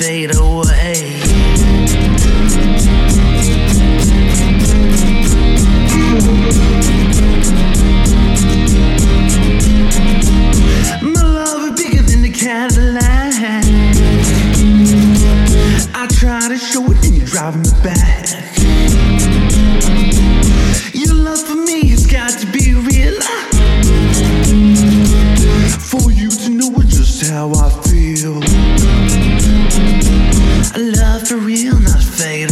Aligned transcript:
fade 0.00 0.34
away. 0.34 1.20
My 11.02 11.22
love 11.22 11.64
is 11.64 11.82
bigger 11.82 12.02
than 12.02 12.22
the 12.22 12.32
Cadillac. 12.34 13.04
I 15.94 16.06
try 16.06 16.48
to 16.48 16.56
show 16.56 16.90
it 16.90 17.04
and 17.04 17.14
you 17.14 17.26
drive 17.26 17.56
me 17.58 17.70
back. 17.84 17.99
I 30.72 30.78
love 30.78 31.26
for 31.26 31.36
real, 31.36 31.78
not 31.80 32.02
fade 32.02 32.49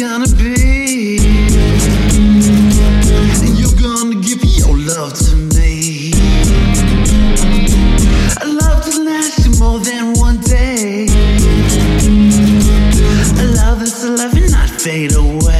gonna 0.00 0.26
be. 0.34 1.18
And 3.44 3.58
you're 3.58 3.76
gonna 3.78 4.14
give 4.22 4.42
your 4.42 4.74
love 4.78 5.12
to 5.12 5.36
me. 5.36 6.12
A 8.40 8.46
love 8.46 8.82
to 8.86 9.02
last 9.04 9.44
you 9.44 9.52
more 9.58 9.78
than 9.80 10.14
one 10.14 10.38
day. 10.40 11.06
A 13.36 13.44
love 13.60 13.80
that's 13.80 14.02
alive 14.02 14.34
and 14.34 14.50
not 14.50 14.70
fade 14.70 15.14
away. 15.14 15.59